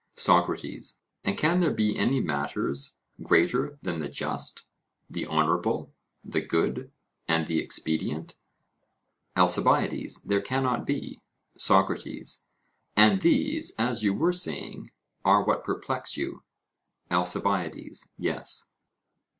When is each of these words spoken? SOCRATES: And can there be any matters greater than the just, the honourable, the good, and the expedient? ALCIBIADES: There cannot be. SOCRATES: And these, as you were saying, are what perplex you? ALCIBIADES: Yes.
SOCRATES: 0.15 0.99
And 1.23 1.37
can 1.37 1.59
there 1.59 1.69
be 1.71 1.95
any 1.95 2.19
matters 2.21 2.97
greater 3.21 3.77
than 3.83 3.99
the 3.99 4.09
just, 4.09 4.65
the 5.07 5.27
honourable, 5.27 5.93
the 6.23 6.41
good, 6.41 6.91
and 7.27 7.45
the 7.45 7.59
expedient? 7.59 8.35
ALCIBIADES: 9.37 10.23
There 10.23 10.41
cannot 10.41 10.87
be. 10.87 11.21
SOCRATES: 11.55 12.47
And 12.95 13.21
these, 13.21 13.73
as 13.77 14.01
you 14.01 14.15
were 14.15 14.33
saying, 14.33 14.89
are 15.23 15.43
what 15.45 15.63
perplex 15.63 16.17
you? 16.17 16.41
ALCIBIADES: 17.11 18.09
Yes. 18.17 18.69